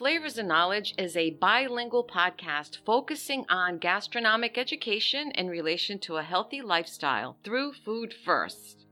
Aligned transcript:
Flavors 0.00 0.38
and 0.38 0.48
Knowledge 0.48 0.94
is 0.96 1.14
a 1.14 1.32
bilingual 1.32 2.06
podcast 2.06 2.78
focusing 2.86 3.44
on 3.50 3.76
gastronomic 3.76 4.56
education 4.56 5.30
in 5.32 5.46
relation 5.46 5.98
to 5.98 6.16
a 6.16 6.22
healthy 6.22 6.62
lifestyle 6.62 7.36
through 7.44 7.74
food 7.74 8.14
first. 8.24 8.86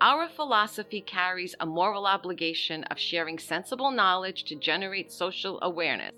Our 0.00 0.30
philosophy 0.30 1.02
carries 1.02 1.54
a 1.60 1.66
moral 1.66 2.06
obligation 2.06 2.84
of 2.84 2.98
sharing 2.98 3.38
sensible 3.38 3.90
knowledge 3.90 4.44
to 4.44 4.58
generate 4.58 5.12
social 5.12 5.58
awareness. 5.60 6.14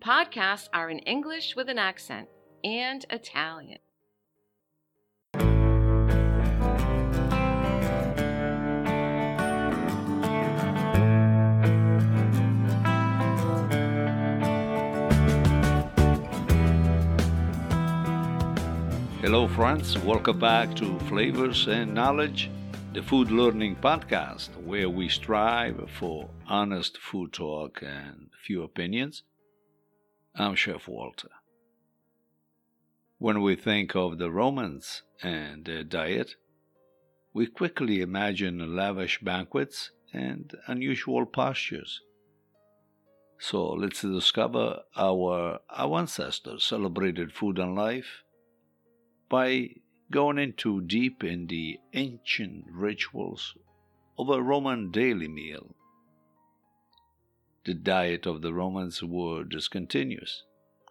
Podcasts 0.00 0.68
are 0.74 0.90
in 0.90 0.98
English 0.98 1.56
with 1.56 1.70
an 1.70 1.78
accent 1.78 2.28
and 2.64 3.06
Italian. 3.08 3.78
Hello, 19.26 19.48
friends. 19.48 19.98
Welcome 19.98 20.38
back 20.38 20.76
to 20.76 21.00
Flavors 21.00 21.66
and 21.66 21.92
Knowledge, 21.92 22.48
the 22.92 23.02
food 23.02 23.32
learning 23.32 23.74
podcast, 23.74 24.50
where 24.62 24.88
we 24.88 25.08
strive 25.08 25.90
for 25.90 26.30
honest 26.46 26.96
food 26.98 27.32
talk 27.32 27.82
and 27.82 28.30
few 28.40 28.62
opinions. 28.62 29.24
I'm 30.36 30.54
Chef 30.54 30.86
Walter. 30.86 31.30
When 33.18 33.42
we 33.42 33.56
think 33.56 33.96
of 33.96 34.18
the 34.18 34.30
Romans 34.30 35.02
and 35.20 35.64
their 35.64 35.82
diet, 35.82 36.36
we 37.34 37.48
quickly 37.48 38.02
imagine 38.02 38.76
lavish 38.76 39.18
banquets 39.18 39.90
and 40.12 40.54
unusual 40.68 41.26
postures. 41.26 42.00
So 43.40 43.70
let's 43.70 44.02
discover 44.02 44.82
our, 44.96 45.58
our 45.68 45.98
ancestors 45.98 46.62
celebrated 46.62 47.32
food 47.32 47.58
and 47.58 47.74
life 47.74 48.22
by 49.28 49.70
going 50.10 50.38
into 50.38 50.80
deep 50.82 51.24
in 51.24 51.46
the 51.48 51.78
ancient 51.92 52.64
rituals 52.70 53.54
of 54.18 54.28
a 54.28 54.42
Roman 54.42 54.90
daily 54.90 55.28
meal. 55.28 55.74
The 57.64 57.74
diet 57.74 58.26
of 58.26 58.42
the 58.42 58.54
Romans 58.54 59.02
were 59.02 59.42
discontinuous, 59.42 60.44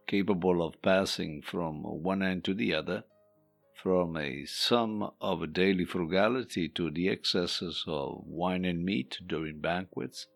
capable 0.07 0.61
of 0.65 0.81
passing 0.81 1.41
from 1.41 1.83
one 1.83 2.21
end 2.21 2.43
to 2.45 2.53
the 2.53 2.73
other, 2.73 3.05
from 3.73 4.17
a 4.17 4.45
sum 4.45 5.11
of 5.21 5.53
daily 5.53 5.85
frugality 5.85 6.67
to 6.69 6.91
the 6.91 7.07
excesses 7.07 7.85
of 7.87 8.25
wine 8.25 8.65
and 8.65 8.83
meat 8.83 9.19
during 9.25 9.59
banquets, 9.59 10.27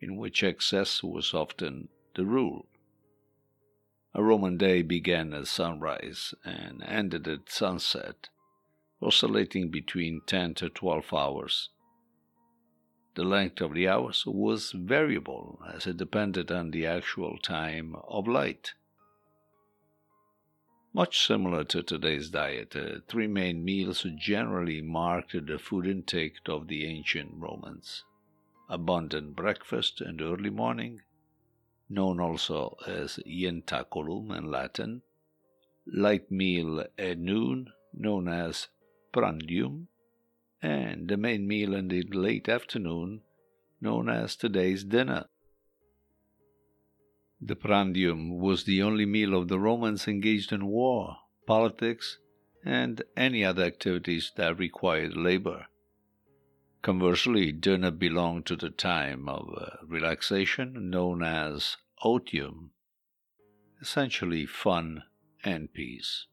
in 0.00 0.16
which 0.16 0.42
excess 0.42 1.02
was 1.02 1.34
often 1.34 1.88
the 2.14 2.24
rule. 2.24 2.66
A 4.14 4.22
Roman 4.22 4.56
day 4.56 4.82
began 4.82 5.34
at 5.34 5.46
sunrise 5.46 6.34
and 6.44 6.82
ended 6.82 7.28
at 7.28 7.50
sunset, 7.50 8.28
oscillating 9.00 9.70
between 9.70 10.22
10 10.26 10.54
to 10.54 10.68
12 10.68 11.12
hours. 11.12 11.68
The 13.14 13.24
length 13.24 13.60
of 13.60 13.74
the 13.74 13.88
hours 13.88 14.24
was 14.26 14.72
variable 14.72 15.62
as 15.72 15.86
it 15.86 15.96
depended 15.96 16.50
on 16.50 16.70
the 16.70 16.86
actual 16.86 17.38
time 17.38 17.96
of 18.06 18.26
light. 18.26 18.74
Much 20.92 21.26
similar 21.26 21.64
to 21.64 21.82
today's 21.82 22.30
diet, 22.30 22.74
uh, 22.74 23.00
three 23.08 23.26
main 23.26 23.64
meals 23.64 24.06
generally 24.16 24.80
marked 24.80 25.46
the 25.46 25.58
food 25.58 25.86
intake 25.86 26.36
of 26.46 26.68
the 26.68 26.86
ancient 26.86 27.32
Romans 27.34 28.04
abundant 28.68 29.34
breakfast 29.34 30.00
in 30.00 30.18
the 30.18 30.24
early 30.24 30.50
morning, 30.50 31.00
known 31.88 32.20
also 32.20 32.76
as 32.86 33.18
ientaculum 33.26 34.36
in 34.36 34.50
Latin, 34.50 35.02
light 35.86 36.30
meal 36.30 36.84
at 36.98 37.18
noon, 37.18 37.72
known 37.94 38.28
as 38.28 38.68
prandium, 39.12 39.86
and 40.60 41.08
the 41.08 41.16
main 41.16 41.46
meal 41.46 41.74
in 41.74 41.88
the 41.88 42.02
late 42.02 42.48
afternoon, 42.48 43.22
known 43.80 44.08
as 44.08 44.36
today's 44.36 44.84
dinner. 44.84 45.26
The 47.40 47.56
prandium 47.56 48.38
was 48.38 48.64
the 48.64 48.82
only 48.82 49.06
meal 49.06 49.34
of 49.34 49.48
the 49.48 49.60
Romans 49.60 50.08
engaged 50.08 50.52
in 50.52 50.66
war, 50.66 51.16
politics, 51.46 52.18
and 52.64 53.02
any 53.16 53.44
other 53.44 53.62
activities 53.62 54.32
that 54.36 54.58
required 54.58 55.16
labor. 55.16 55.66
Conversely, 56.88 57.52
dinner 57.52 57.90
belonged 57.90 58.46
to 58.46 58.56
the 58.56 58.70
time 58.70 59.28
of 59.28 59.54
uh, 59.54 59.76
relaxation 59.86 60.88
known 60.88 61.22
as 61.22 61.76
otium, 62.02 62.70
essentially 63.82 64.46
fun 64.46 65.02
and 65.44 65.70
peace. 65.74 66.24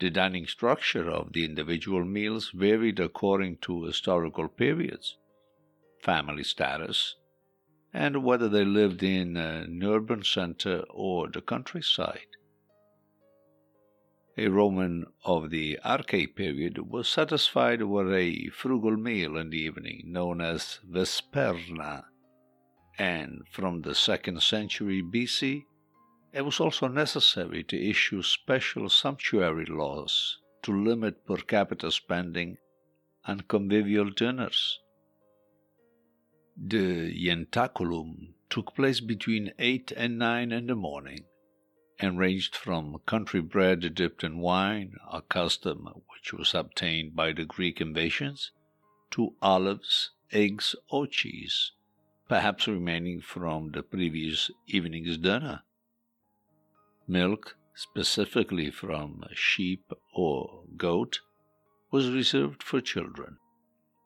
The 0.00 0.10
dining 0.10 0.48
structure 0.48 1.08
of 1.08 1.32
the 1.32 1.44
individual 1.44 2.04
meals 2.04 2.50
varied 2.50 2.98
according 2.98 3.58
to 3.58 3.84
historical 3.84 4.48
periods, 4.48 5.16
family 6.02 6.42
status, 6.42 7.14
and 7.94 8.24
whether 8.24 8.48
they 8.48 8.64
lived 8.64 9.04
in 9.04 9.36
an 9.36 9.80
urban 9.84 10.24
center 10.24 10.82
or 10.90 11.28
the 11.28 11.40
countryside. 11.40 12.34
A 14.38 14.48
Roman 14.48 15.04
of 15.26 15.50
the 15.50 15.78
Archaic 15.84 16.34
period 16.34 16.78
was 16.90 17.06
satisfied 17.06 17.82
with 17.82 18.10
a 18.10 18.48
frugal 18.48 18.96
meal 18.96 19.36
in 19.36 19.50
the 19.50 19.58
evening 19.58 20.04
known 20.06 20.40
as 20.40 20.80
vesperna, 20.88 22.04
and 22.98 23.42
from 23.50 23.82
the 23.82 23.94
second 23.94 24.42
century 24.42 25.02
BC, 25.02 25.64
it 26.32 26.42
was 26.42 26.60
also 26.60 26.88
necessary 26.88 27.62
to 27.64 27.90
issue 27.90 28.22
special 28.22 28.88
sumptuary 28.88 29.66
laws 29.66 30.38
to 30.62 30.72
limit 30.72 31.26
per 31.26 31.36
capita 31.36 31.90
spending 31.90 32.56
on 33.26 33.40
convivial 33.40 34.08
dinners. 34.08 34.80
The 36.56 37.12
ientaculum 37.28 38.32
took 38.48 38.74
place 38.74 39.00
between 39.00 39.52
8 39.58 39.92
and 39.94 40.18
9 40.18 40.52
in 40.52 40.68
the 40.68 40.74
morning 40.74 41.26
and 42.02 42.18
ranged 42.18 42.56
from 42.56 42.98
country 43.06 43.40
bread 43.40 43.94
dipped 43.94 44.24
in 44.24 44.38
wine, 44.38 44.96
a 45.12 45.22
custom 45.22 45.88
which 46.08 46.32
was 46.32 46.52
obtained 46.52 47.14
by 47.14 47.32
the 47.32 47.44
Greek 47.44 47.80
invasions, 47.80 48.50
to 49.08 49.36
olives, 49.40 50.10
eggs, 50.32 50.74
or 50.90 51.06
cheese, 51.06 51.70
perhaps 52.28 52.66
remaining 52.66 53.20
from 53.20 53.70
the 53.70 53.84
previous 53.84 54.50
evening's 54.66 55.16
dinner. 55.16 55.62
Milk, 57.06 57.56
specifically 57.72 58.68
from 58.68 59.22
sheep 59.32 59.92
or 60.12 60.64
goat, 60.76 61.20
was 61.92 62.10
reserved 62.10 62.64
for 62.64 62.80
children, 62.80 63.36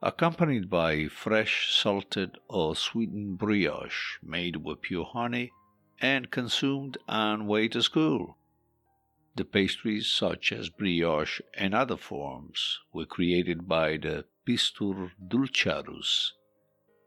accompanied 0.02 0.68
by 0.68 1.08
fresh 1.08 1.72
salted 1.72 2.36
or 2.46 2.76
sweetened 2.76 3.38
brioche 3.38 4.18
made 4.22 4.56
with 4.56 4.82
pure 4.82 5.06
honey 5.06 5.50
and 6.00 6.30
consumed 6.30 6.98
on 7.08 7.46
way 7.46 7.68
to 7.68 7.82
school. 7.82 8.36
The 9.36 9.44
pastries, 9.44 10.06
such 10.06 10.52
as 10.52 10.70
brioche 10.70 11.40
and 11.54 11.74
other 11.74 11.96
forms, 11.96 12.80
were 12.92 13.06
created 13.06 13.68
by 13.68 13.98
the 13.98 14.24
Pistor 14.46 15.12
Dulciarius, 15.28 16.32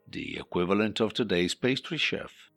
the 0.06 0.36
equivalent 0.36 1.00
of 1.00 1.12
today's 1.12 1.54
pastry 1.54 1.98
chef. 1.98 2.50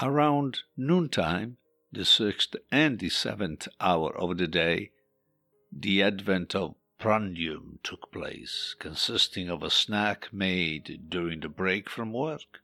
Around 0.00 0.60
noontime, 0.76 1.58
the 1.92 2.04
sixth 2.04 2.56
and 2.72 2.98
the 2.98 3.10
seventh 3.10 3.68
hour 3.80 4.16
of 4.16 4.38
the 4.38 4.48
day, 4.48 4.90
the 5.70 6.02
advent 6.02 6.54
of 6.54 6.74
prandium 6.98 7.80
took 7.82 8.10
place, 8.10 8.74
consisting 8.78 9.48
of 9.48 9.62
a 9.62 9.70
snack 9.70 10.32
made 10.32 11.10
during 11.10 11.40
the 11.40 11.48
break 11.48 11.90
from 11.90 12.12
work 12.12 12.63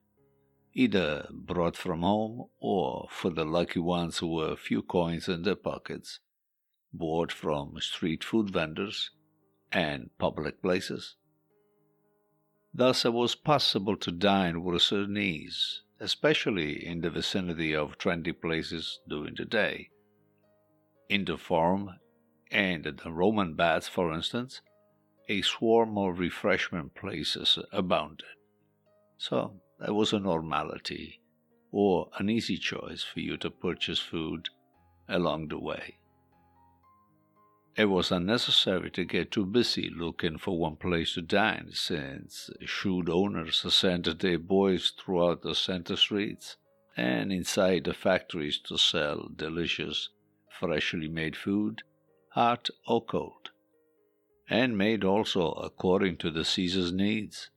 either 0.74 1.26
brought 1.30 1.76
from 1.76 2.02
home 2.02 2.46
or, 2.60 3.08
for 3.10 3.30
the 3.30 3.44
lucky 3.44 3.80
ones 3.80 4.18
who 4.18 4.28
were 4.28 4.52
a 4.52 4.56
few 4.56 4.82
coins 4.82 5.28
in 5.28 5.42
their 5.42 5.56
pockets, 5.56 6.20
bought 6.92 7.32
from 7.32 7.80
street 7.80 8.22
food 8.24 8.50
vendors 8.50 9.10
and 9.72 10.10
public 10.18 10.62
places. 10.62 11.16
Thus, 12.72 13.04
it 13.04 13.12
was 13.12 13.34
possible 13.34 13.96
to 13.96 14.12
dine 14.12 14.62
with 14.62 14.76
a 14.76 14.80
certain 14.80 15.16
ease, 15.16 15.82
especially 15.98 16.86
in 16.86 17.00
the 17.00 17.10
vicinity 17.10 17.74
of 17.74 17.98
trendy 17.98 18.32
places 18.32 19.00
during 19.08 19.34
the 19.34 19.44
day. 19.44 19.90
In 21.08 21.24
the 21.24 21.36
Forum 21.36 21.98
and 22.50 22.86
at 22.86 22.98
the 22.98 23.10
Roman 23.10 23.54
baths, 23.54 23.88
for 23.88 24.12
instance, 24.12 24.60
a 25.28 25.42
swarm 25.42 25.98
of 25.98 26.18
refreshment 26.18 26.94
places 26.94 27.58
abounded. 27.72 28.26
So, 29.18 29.60
there 29.80 29.94
was 29.94 30.12
a 30.12 30.18
normality 30.18 31.20
or 31.72 32.10
an 32.18 32.28
easy 32.28 32.56
choice 32.56 33.02
for 33.02 33.20
you 33.20 33.36
to 33.38 33.50
purchase 33.50 33.98
food 33.98 34.48
along 35.08 35.48
the 35.48 35.58
way. 35.58 35.96
it 37.76 37.86
was 37.86 38.12
unnecessary 38.12 38.90
to 38.90 39.04
get 39.04 39.30
too 39.30 39.46
busy 39.46 39.88
looking 39.96 40.36
for 40.36 40.58
one 40.58 40.76
place 40.76 41.14
to 41.14 41.22
dine, 41.22 41.70
since 41.72 42.50
shrewd 42.64 43.08
owners 43.08 43.64
sent 43.72 44.18
their 44.18 44.38
boys 44.38 44.92
throughout 44.98 45.40
the 45.42 45.54
center 45.54 45.96
streets 45.96 46.56
and 46.96 47.32
inside 47.32 47.84
the 47.84 47.94
factories 47.94 48.58
to 48.58 48.76
sell 48.76 49.30
delicious, 49.34 50.10
freshly 50.58 51.08
made 51.08 51.36
food, 51.36 51.82
hot 52.30 52.68
or 52.86 53.02
cold, 53.02 53.50
and 54.48 54.76
made 54.76 55.04
also 55.04 55.52
according 55.52 56.16
to 56.18 56.30
the 56.30 56.44
Caesar's 56.44 56.92
needs. 56.92 57.48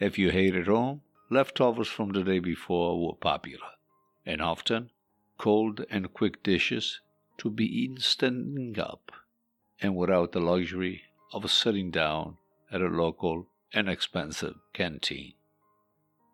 If 0.00 0.18
you 0.18 0.30
hated 0.30 0.66
home, 0.66 1.02
leftovers 1.32 1.88
from 1.88 2.12
the 2.12 2.22
day 2.22 2.38
before 2.38 3.04
were 3.04 3.16
popular, 3.16 3.70
and 4.26 4.42
often 4.42 4.90
cold 5.38 5.84
and 5.90 6.12
quick 6.12 6.42
dishes 6.42 7.00
to 7.38 7.50
be 7.50 7.64
eaten 7.64 7.98
standing 7.98 8.78
up 8.78 9.10
and 9.80 9.96
without 9.96 10.32
the 10.32 10.40
luxury 10.40 11.02
of 11.32 11.50
sitting 11.50 11.90
down 11.90 12.36
at 12.70 12.82
a 12.82 12.86
local 12.86 13.48
and 13.72 13.88
expensive 13.88 14.56
canteen. 14.72 15.32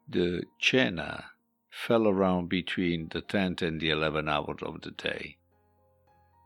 The 0.08 0.42
cena 0.60 1.30
fell 1.70 2.06
around 2.06 2.48
between 2.48 3.08
the 3.08 3.22
10th 3.22 3.62
and 3.62 3.80
the 3.80 3.90
11th 3.90 4.28
hour 4.28 4.56
of 4.62 4.80
the 4.82 4.90
day. 4.90 5.36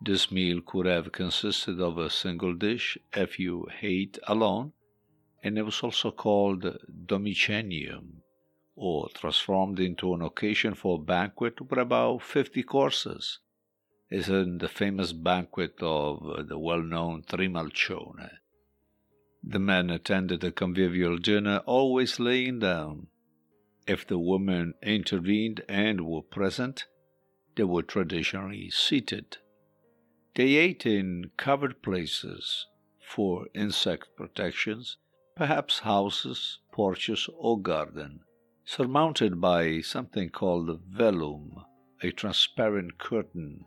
This 0.01 0.31
meal 0.31 0.61
could 0.61 0.87
have 0.87 1.13
consisted 1.13 1.81
of 1.81 1.97
a 1.97 2.11
single 2.11 2.55
dish 2.55 2.99
if 3.13 3.39
you 3.39 3.69
ate 3.81 4.19
alone, 4.27 4.73
and 5.43 5.57
it 5.57 5.63
was 5.63 5.81
also 5.81 6.11
called 6.11 6.79
domicenium, 7.07 8.22
or 8.75 9.09
transformed 9.11 9.79
into 9.79 10.15
an 10.15 10.23
occasion 10.23 10.75
for 10.75 10.97
a 10.97 11.03
banquet 11.03 11.61
with 11.61 11.79
about 11.79 12.23
50 12.23 12.63
courses 12.63 13.39
is 14.11 14.29
in 14.29 14.59
the 14.59 14.69
famous 14.69 15.13
banquet 15.13 15.75
of 15.81 16.49
the 16.49 16.59
well 16.59 16.83
known 16.83 17.23
Trimalcione. 17.23 18.31
The 19.43 19.59
men 19.59 19.91
attended 19.91 20.41
the 20.41 20.53
convivial 20.53 21.17
dinner 21.17 21.59
always 21.67 22.21
laying 22.21 22.59
down. 22.61 23.09
If 23.87 24.07
the 24.07 24.19
women 24.19 24.75
intervened 24.83 25.65
and 25.69 26.07
were 26.07 26.23
present, 26.23 26.87
they 27.57 27.65
were 27.65 27.83
traditionally 27.83 28.71
seated. 28.71 29.39
They 30.35 30.55
ate 30.55 30.87
in 30.87 31.31
covered 31.37 31.83
places 31.83 32.67
for 33.01 33.49
insect 33.55 34.15
protections, 34.17 34.97
perhaps 35.35 35.81
houses, 35.81 36.59
porches, 36.71 37.29
or 37.37 37.61
garden, 37.61 38.21
surmounted 38.75 39.39
by 39.39 39.83
something 39.83 40.31
called 40.31 40.81
velum, 40.91 41.63
a 42.03 42.11
transparent 42.11 42.97
curtain 42.97 43.63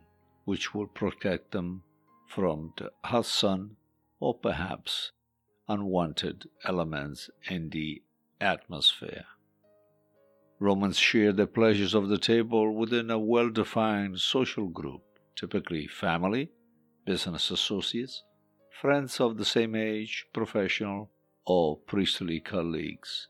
which 0.46 0.74
will 0.74 0.88
protect 0.88 1.52
them 1.52 1.80
from 2.26 2.72
the 2.76 2.90
hot 3.04 3.24
sun 3.24 3.70
or 4.18 4.34
perhaps 4.34 5.12
unwanted 5.68 6.48
elements 6.64 7.30
in 7.48 7.70
the 7.70 8.02
atmosphere. 8.40 9.26
Romans 10.58 10.98
shared 10.98 11.36
the 11.36 11.46
pleasures 11.46 11.94
of 11.94 12.08
the 12.08 12.18
table 12.18 12.74
within 12.74 13.08
a 13.08 13.16
well 13.16 13.48
defined 13.48 14.18
social 14.18 14.66
group, 14.66 15.02
typically 15.36 15.86
family, 15.86 16.50
business 17.04 17.52
associates, 17.52 18.24
friends 18.80 19.20
of 19.20 19.36
the 19.36 19.44
same 19.44 19.76
age, 19.76 20.26
professional, 20.32 21.12
or 21.46 21.76
priestly 21.76 22.40
colleagues. 22.40 23.28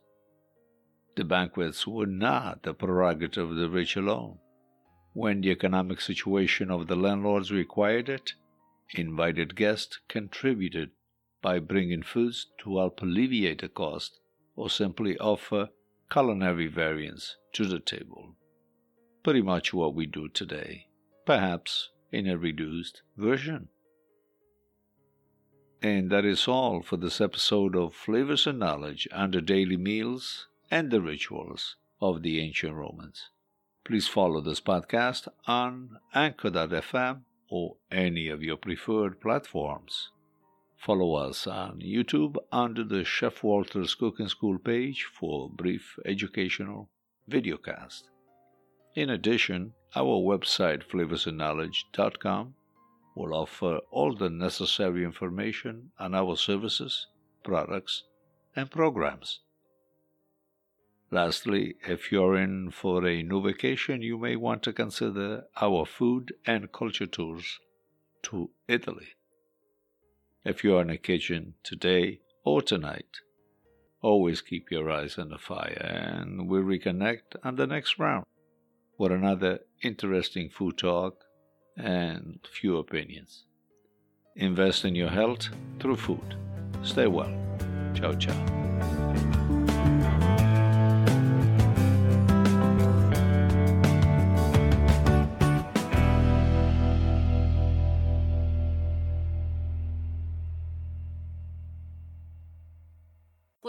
The 1.17 1.25
banquets 1.25 1.87
were 1.87 2.07
not 2.07 2.63
the 2.63 2.75
prerogative 2.75 3.51
of 3.51 3.57
the 3.57 3.69
rich 3.69 3.97
alone 3.97 4.39
when 5.17 5.41
the 5.41 5.51
economic 5.51 5.99
situation 5.99 6.71
of 6.71 6.89
the 6.89 6.95
landlords 6.95 7.51
required 7.51 8.11
it, 8.11 8.35
invited 8.95 9.57
guests 9.57 9.99
contributed 10.09 10.91
by 11.41 11.59
bringing 11.59 12.03
foods 12.03 12.49
to 12.59 12.77
help 12.77 13.01
alleviate 13.01 13.63
the 13.63 13.69
cost 13.71 14.21
or 14.57 14.69
simply 14.69 15.17
offer 15.17 15.71
culinary 16.11 16.67
variants 16.67 17.39
to 17.55 17.65
the 17.65 17.81
table. 17.81 18.37
Pretty 19.23 19.41
much 19.41 19.73
what 19.73 19.95
we 19.95 20.05
do 20.05 20.29
today, 20.29 20.89
perhaps 21.25 21.89
in 22.13 22.29
a 22.29 22.37
reduced 22.37 23.01
version. 23.17 23.69
And 25.81 26.11
that 26.11 26.27
is 26.27 26.47
all 26.47 26.83
for 26.83 26.99
this 26.99 27.23
episode 27.23 27.75
of 27.75 27.95
Flavors 27.95 28.47
and 28.47 28.59
Knowledge 28.59 29.09
under 29.13 29.41
daily 29.41 29.79
meals 29.79 30.49
and 30.71 30.91
the 30.91 31.01
rituals 31.01 31.77
of 32.01 32.23
the 32.23 32.41
ancient 32.41 32.75
Romans. 32.75 33.31
Please 33.85 34.09
follow 34.09 34.41
this 34.41 34.61
podcast 34.61 35.29
on 35.47 35.99
Anchor.fm 36.15 37.21
or 37.49 37.77
any 37.91 38.29
of 38.29 38.43
your 38.43 38.57
preferred 38.57 39.21
platforms. 39.21 40.11
Follow 40.77 41.15
us 41.15 41.47
on 41.47 41.81
YouTube 41.81 42.37
under 42.53 42.85
the 42.85 43.05
Chef 43.05 43.43
Walter's 43.43 43.95
Cooking 43.95 44.29
School 44.29 44.59
page 44.59 45.05
for 45.05 45.49
brief 45.49 45.99
educational 46.05 46.91
videocast. 47.31 48.03
In 48.95 49.11
addition, 49.11 49.73
our 49.95 50.21
website 50.21 50.83
flavorsandknowledge.com 50.87 52.55
will 53.15 53.35
offer 53.35 53.79
all 53.91 54.15
the 54.15 54.31
necessary 54.31 55.05
information 55.05 55.91
on 55.99 56.15
our 56.15 56.37
services, 56.37 57.07
products, 57.43 58.03
and 58.55 58.71
programs. 58.71 59.41
Lastly, 61.11 61.77
if 61.87 62.11
you're 62.11 62.37
in 62.37 62.71
for 62.71 63.07
a 63.07 63.23
new 63.23 63.41
vacation, 63.41 64.03
you 64.03 64.19
may 64.19 64.35
want 64.35 64.63
to 64.65 64.73
consider 64.73 65.45
our 65.61 65.87
food 65.87 66.35
and 66.45 66.73
culture 66.73 67.07
tours 67.07 67.61
to 68.25 68.51
Italy. 68.67 69.09
If 70.45 70.65
you 70.65 70.77
are 70.77 70.83
in 70.83 70.91
a 70.91 70.97
kitchen 70.97 71.55
today 71.63 72.21
or 72.45 72.61
tonight, 72.61 73.21
always 74.01 74.43
keep 74.43 74.71
your 74.71 74.91
eyes 74.91 75.19
on 75.19 75.31
the 75.31 75.39
fire 75.39 75.81
and 75.81 76.49
we'll 76.49 76.63
reconnect 76.63 77.37
on 77.45 77.57
the 77.57 77.67
next 77.67 77.99
round 77.99 78.25
with 78.99 79.13
another 79.13 79.61
interesting 79.83 80.49
food 80.49 80.79
talk 80.79 81.25
and 81.77 82.39
few 82.51 82.79
opinions. 82.79 83.45
Invest 84.35 84.85
in 84.85 84.95
your 84.95 85.11
health 85.11 85.49
through 85.81 85.97
food. 85.97 86.37
Stay 86.83 87.07
well. 87.07 87.35
Ciao, 87.95 88.13
ciao. 88.15 88.66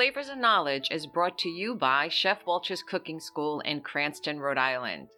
Flavors 0.07 0.29
and 0.29 0.39
Knowledge 0.39 0.87
is 0.89 1.05
brought 1.05 1.37
to 1.39 1.49
you 1.49 1.75
by 1.75 2.07
Chef 2.07 2.45
Walter's 2.45 2.81
Cooking 2.81 3.19
School 3.19 3.59
in 3.59 3.81
Cranston, 3.81 4.39
Rhode 4.39 4.57
Island. 4.57 5.09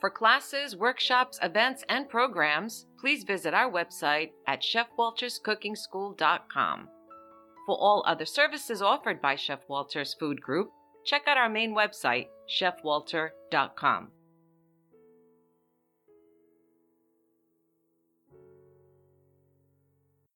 For 0.00 0.08
classes, 0.08 0.74
workshops, 0.74 1.38
events, 1.42 1.84
and 1.90 2.08
programs, 2.08 2.86
please 2.98 3.24
visit 3.24 3.52
our 3.52 3.70
website 3.70 4.30
at 4.46 4.62
chefwalterscookingschool.com. 4.62 6.88
For 7.66 7.76
all 7.76 8.02
other 8.06 8.24
services 8.24 8.80
offered 8.80 9.20
by 9.20 9.36
Chef 9.36 9.60
Walter's 9.68 10.16
Food 10.18 10.40
Group, 10.40 10.70
check 11.04 11.24
out 11.26 11.36
our 11.36 11.50
main 11.50 11.74
website, 11.74 12.28
chefwalter.com. 12.48 14.12